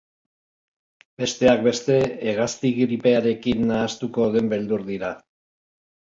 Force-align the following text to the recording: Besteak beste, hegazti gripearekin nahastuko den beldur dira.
Besteak 1.23 1.61
beste, 1.67 1.97
hegazti 2.31 2.73
gripearekin 2.79 3.63
nahastuko 3.75 4.27
den 4.39 4.53
beldur 4.57 4.89
dira. 4.91 5.15